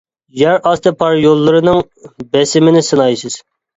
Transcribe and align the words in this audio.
يەر 0.39 0.55
ئاستى 0.69 0.93
پار 1.01 1.19
يوللىرىنىڭ 1.25 1.83
بېسىمىنى 2.33 2.83
سىنايسىز. 2.89 3.37